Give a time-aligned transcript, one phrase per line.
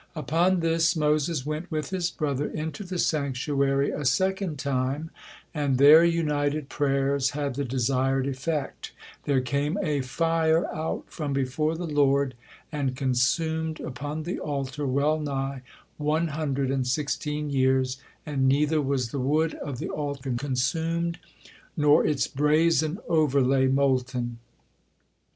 [0.15, 5.11] Upon this Moses went with his brother into the sanctuary a second time,
[5.53, 8.93] and their united prayers had the desired effect,
[9.25, 12.33] there came "a fire out from before the Lord,
[12.71, 15.61] and consumed upon the altar well neigh
[15.99, 21.19] one hundred and sixteen years, and neither was the wood of the altar consumed,
[21.77, 24.39] nor its brazen overlay molten.